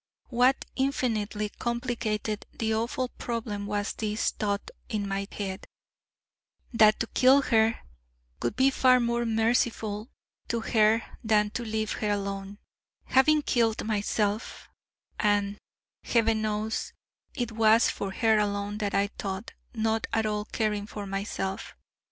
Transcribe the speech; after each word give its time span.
What 0.29 0.65
infinitely 0.75 1.49
complicated 1.49 2.47
the 2.51 2.73
awful 2.73 3.09
problem 3.19 3.67
was 3.67 3.93
this 3.93 4.31
thought 4.31 4.71
in 4.89 5.07
my 5.07 5.27
head: 5.31 5.67
that 6.73 6.99
to 7.01 7.05
kill 7.13 7.43
her 7.43 7.79
would 8.41 8.55
be 8.55 8.71
far 8.71 8.99
more 8.99 9.25
merciful 9.27 10.09
to 10.47 10.61
her 10.61 11.03
than 11.23 11.51
to 11.51 11.63
leave 11.63 11.91
her 11.91 12.09
alone, 12.09 12.57
having 13.05 13.43
killed 13.43 13.85
myself: 13.85 14.67
and, 15.19 15.59
Heaven 16.03 16.41
knows, 16.41 16.93
it 17.35 17.51
was 17.51 17.91
for 17.91 18.11
her 18.11 18.39
alone 18.39 18.79
that 18.79 18.95
I 18.95 19.05
thought, 19.19 19.51
not 19.75 20.07
at 20.13 20.25
all 20.25 20.45
caring 20.45 20.87
for 20.87 21.05
myself. 21.05 21.75